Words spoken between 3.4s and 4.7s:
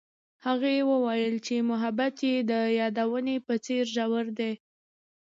په څېر ژور دی.